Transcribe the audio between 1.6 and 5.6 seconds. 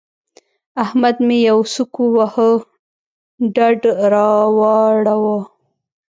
سوک وواهه؛ ډډ را واړاوو.